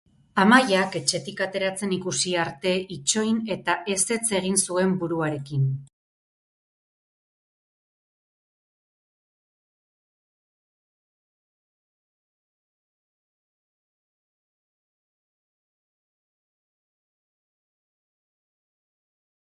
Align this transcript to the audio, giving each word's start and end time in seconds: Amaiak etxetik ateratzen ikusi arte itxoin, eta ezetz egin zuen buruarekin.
Amaiak 0.43 0.95
etxetik 0.99 1.41
ateratzen 1.45 1.91
ikusi 1.97 2.31
arte 2.43 2.71
itxoin, 2.97 3.37
eta 3.57 3.75
ezetz 3.95 4.23
egin 4.41 4.57
zuen 4.63 4.95
buruarekin. 5.03 5.67